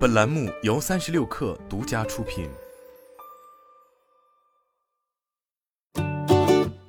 [0.00, 2.48] 本栏目由三十六氪独家出品。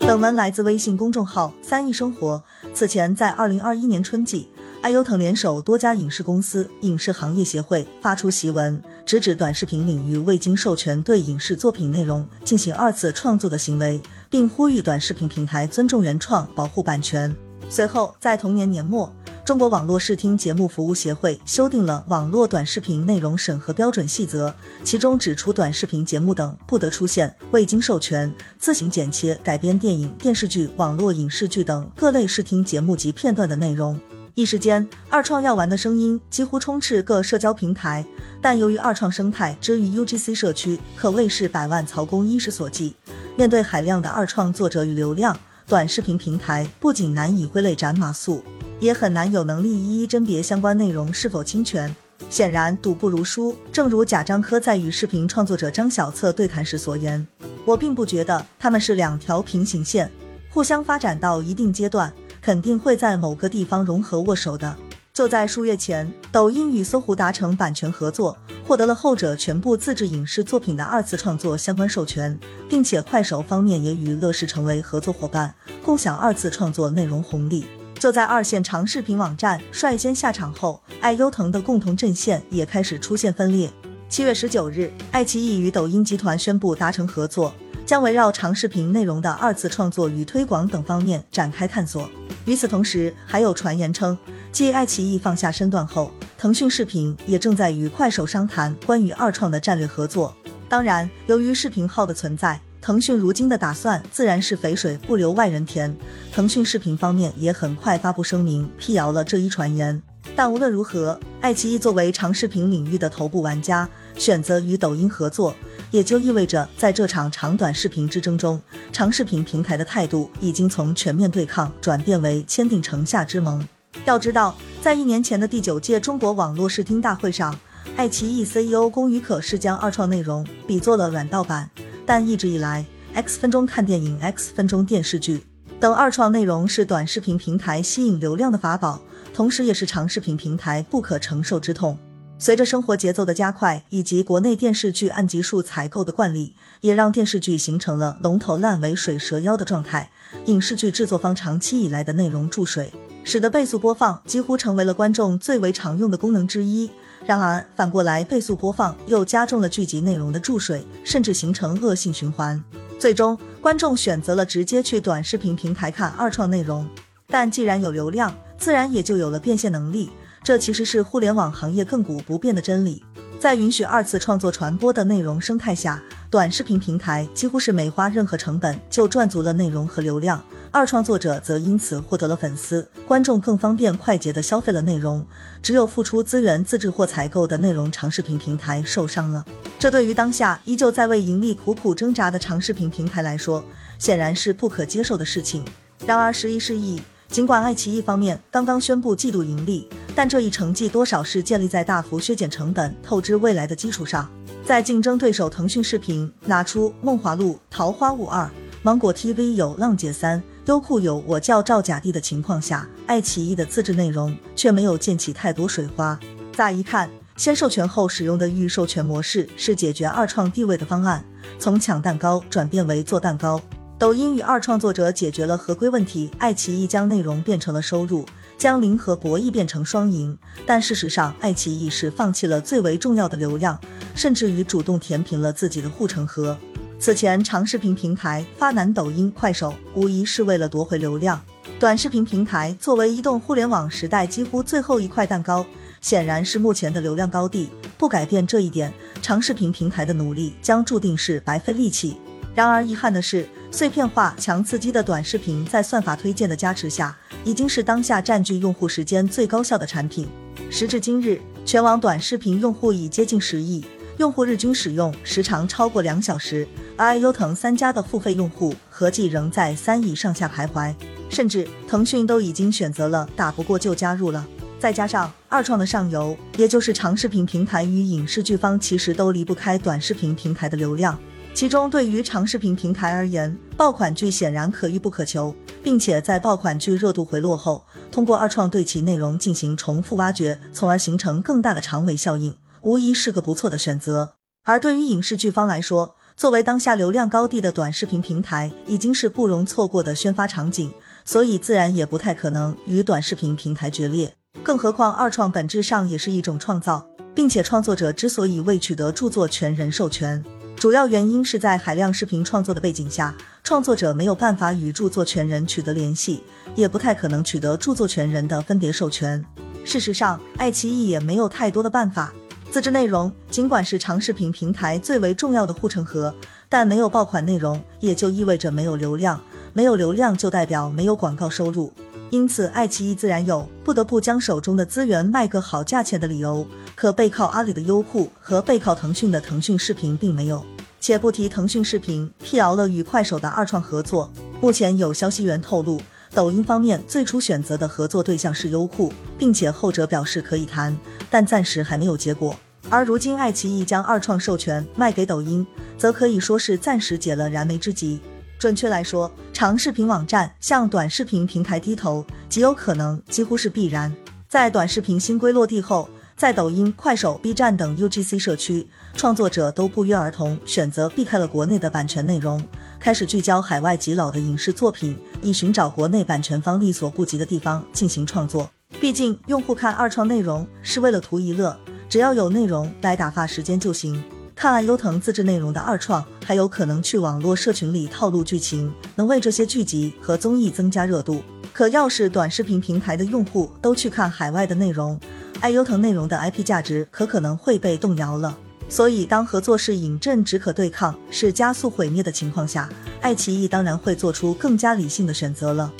[0.00, 2.44] 本文来自微信公众号“三亿生活”。
[2.74, 4.50] 此前，在二零二一年春季，
[4.82, 13.98] 爱优腾联手多家影视公司、影视行业协会发出檄文，直指短视频领域未经授权对影视作品内容进行二次创作的行为，
[14.28, 17.34] 并呼吁短视频平台尊重原创、保护版权。
[17.70, 19.10] 随后，在同年年末，
[19.48, 24.52] 中国网络视听节目服务协会修订了网络短视频内容审核标准细则，
[24.84, 33.98] 其中指出，短视频节目等不得出现未经授权、自行剪切、改编电影、电视剧、网络影视剧等各类视听节目及片段的内容。
[34.34, 38.04] 一时间，二创要玩的声音几乎充斥各社交平台，
[38.42, 42.94] 但由于二创生态之于 UGC 社区可谓是百万曹公一时所寄，
[43.34, 45.34] 面对海量的二创作者与流量，
[45.66, 48.42] 短视频平台不仅难以挥泪斩马谡。
[48.80, 51.94] 也很难有能力一一甄别相关内容是否侵权。
[52.30, 53.56] 显然，赌不如输。
[53.72, 57.26] 正如贾樟柯在与视频创作者张小策对谈时所言
[57.64, 60.10] ：“我并不觉得他们是两条平行线，
[60.50, 64.76] 互相发展到一定阶段，肯定会在某个地方融合握手的。”
[65.14, 72.38] 就在数月前，抖音与搜狐达成版权合作，获得了后者全部自制影视作品的二次创作相关授权，
[72.68, 75.52] 并且快手方面也与乐视成为合作伙伴，
[75.84, 77.66] 共享二次创作内容红利。
[77.98, 83.68] 就在二线长视频网站率先下场后，爱优腾的共同阵线也开始出现分裂。
[84.08, 87.52] 七月十九日，爱奇艺与抖音集团宣布达成合作，
[87.84, 92.08] 将围绕长视频内容的二次创作与推广等方面展开探索。
[92.44, 94.16] 与此同时，还有传言称，
[94.52, 100.34] 继爱奇艺放下身段后，腾讯视频也正在与快手商谈关于二创的战略合作。
[100.68, 102.60] 当然，由于视频号的存在。
[102.88, 105.94] 腾讯如今的打算自然是肥水不流外人田，
[106.32, 110.02] 腾讯视频方面也很快发布声明辟谣了这一传言。
[110.34, 115.54] 但无论如何，爱奇艺作为长视频领域的头部玩家，选择与抖音合作，
[115.90, 118.58] 也就意味着在这场长短视频之争中，
[118.90, 123.62] 长视频平台的态度已经从全面对抗转变为签订城下之盟。
[124.06, 127.54] 要知道，在一年前的第九届中国网络视听大会上，
[127.96, 131.68] 爱奇艺 CEO 龚宇可是将二创内容比作了软盗版。
[132.08, 135.44] 但一直以来，X 分钟看电影、X 分钟电视剧
[135.78, 139.02] 等二创内容是短视频平台吸引流量的法宝，
[139.34, 141.98] 同时也是长视频平台不可承受之痛。
[142.38, 150.10] 随着生活节奏的加快，以及国内电视剧按集数采购的惯例，也让电视剧形成了龙头烂尾、水蛇腰的状态。
[150.46, 152.90] 影视剧制作方长期以来的内容注水，
[153.22, 156.90] 使得倍速播放几乎成为了观众最为常用的功能之一。
[157.28, 162.64] 然而，反过来，倍速播放又加重了剧集内容的注水，甚至形成恶性循环。
[162.98, 166.88] 最终，观众选择了直接去短视频平台看二创内容。
[167.26, 170.08] 但既然有流量，自然也就有了变现能力。
[170.42, 173.04] 这其实是互联网行业亘古不变的真理。
[173.38, 180.42] 在允许二次创作传播的内容生态下，短视频平台几乎是没花任何成本就赚足了内容和流量。
[180.72, 185.24] 二创作者则因此获得了粉丝，观众更方便快捷的消费了内容。
[185.62, 189.44] 只有付出资源自制或采购的内容长视频平台受伤了。
[189.78, 193.64] 这对于当下依旧在为盈利苦苦挣扎的长视频平台来说，
[194.00, 195.64] 显然是不可接受的事情。
[196.04, 199.88] 然而时移世易，尽管爱奇艺方面刚刚宣布季度盈利，
[200.18, 204.28] 但这一成绩多少是建立在大幅削减成本、透支未来的基础上。
[204.64, 208.44] 在竞争对手腾讯视频拿出《梦华录》《桃花坞二》，
[208.82, 210.40] 芒果 TV 有《浪姐三》。
[210.66, 216.18] 优酷有我叫赵甲第的情况下，爱奇艺的自制内容却没有溅起太多水花。
[216.52, 221.24] 乍一看，先授权后使用的预授权模式是解决二创地位的方案，
[221.60, 223.60] 从抢蛋糕转变为做蛋糕。
[223.96, 228.24] 抖音与二创作者解决了合规问题，爱奇艺将内容变成了收入，
[228.58, 230.36] 将零和博弈变成双赢。
[230.66, 233.80] 但事实上，爱奇艺是放弃了最为重要的流量，
[234.14, 236.58] 甚至于主动填平了自己的护城河。
[236.98, 241.40] 此前，长视频平台发难抖音、快手，无疑是为了夺回流量。
[241.78, 245.64] 短视频平台作为移动互联网时代几乎最后一块蛋糕，
[246.00, 247.70] 显然是目前的流量高地。
[247.96, 252.16] 不改变这一点，长视频平台的努力将注定是白费力气。
[252.52, 260.26] 然而，遗憾的是，碎片化、强刺激的短视频在算法推荐的加持下，已经是当下占据用户时间最高效的产品。
[260.70, 263.84] 时至今日，全网短视频用户已接近十亿。
[264.16, 266.66] 用户日均使用时长超过两小时，
[266.96, 270.92] 而爱优腾三家的付费用户合计仍在三亿上下徘徊，
[271.28, 274.44] 甚至腾讯都已经选择了打不过就加入了。
[274.80, 281.16] 再加上二创的上游，也就是长视频平台与影视剧方，其实都离不开短视频平台的流量。
[281.58, 285.52] 其中对于长视频平台而言，爆款剧显然可遇不可求，
[285.82, 292.54] 并且在爆款剧热度回落后，通过二创对其内容进行重复挖掘，从而形成更大的长尾效应。
[292.82, 294.34] 无疑是个不错的选择。
[294.62, 300.92] 而对于影视剧方来说，作为当下流量高地的短视频平台，已经是不容错过的宣发场景，
[301.24, 304.32] 所以自然也不太可能与短视频平台决裂。
[304.62, 307.04] 更何况二创本质上也是一种创造，
[307.34, 310.44] 并且创作者之所以未取得著作权人授权，
[310.78, 313.34] 主要原因是在海量视频创作的背景下，
[313.64, 316.40] 创作者没有办法与著作权人取得联系，
[316.76, 319.44] 也不太可能取得著作权人的分别授权。
[319.84, 322.32] 事实上，爱奇艺也没有太多的办法。
[322.70, 326.32] 自制内容尽管是长视频平台最为重要的护城河，
[326.68, 329.40] 但没有爆款内容也就意味着没有流量，
[329.72, 331.92] 没有流量就代表没有广告收入。
[332.30, 336.66] 因此，爱奇艺自然有不得不将手中的资源卖个好价钱的理由。
[336.94, 340.64] 可背靠阿里的优酷和背靠腾讯的腾讯视频并没有。
[341.00, 344.30] 且不提腾讯视频辟谣了与快手的二创合作，
[344.60, 346.00] 目前有消息源透露，
[346.34, 350.94] 抖音方面最初选择的合作对象是优酷，并且后者表示可以谈。
[351.30, 352.54] 但暂时还没有结果。
[352.90, 355.64] 而如今，爱奇艺将二创授权卖给抖音，
[355.96, 358.20] 则可以说是暂时解了燃眉之急。
[358.58, 364.12] 准确来说，长视频网站向短视频平台低头，极有可能，几乎是必然。
[364.48, 372.60] 在短视频新规落地后，在抖音、快手、B 站等 UGC 社区，创作者都不约而同选择避开了国内的版权内容，
[372.98, 378.68] 开始聚焦海外极老的影视作品，以寻找国内版权方力所不及的地方进行创作。
[379.00, 381.78] 毕竟，用户看二创内容是为了图一乐，
[382.08, 384.20] 只要有内容来打发时间就行。
[384.58, 391.40] 看爱优腾自制内容的二创，还有可能去网络社群里套路剧情，能为这些剧集和综艺增加热度。
[391.72, 395.16] 可要是短视频平台的用户都去看海外的内容，
[395.60, 398.58] 爱优腾内容的 IP 价值可可能会被动摇了。
[398.88, 402.88] 所以，当合作是饮鸩止渴对抗，是加速毁灭的情况下，
[403.20, 405.92] 爱奇艺当然会做出更加理性的选择了。